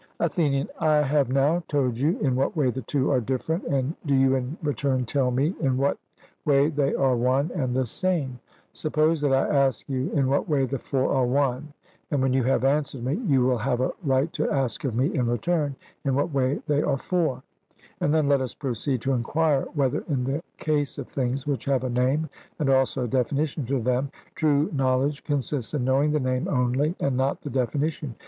[0.19, 4.15] ATHENIAN: I have now told you in what way the two are different, and do
[4.15, 5.99] you in return tell me in what
[6.43, 8.39] way they are one and the same.
[8.73, 11.71] Suppose that I ask you in what way the four are one,
[12.09, 15.13] and when you have answered me, you will have a right to ask of me
[15.13, 17.43] in return in what way they are four;
[17.99, 21.83] and then let us proceed to enquire whether in the case of things which have
[21.83, 22.27] a name
[22.57, 27.15] and also a definition to them, true knowledge consists in knowing the name only and
[27.15, 28.15] not the definition.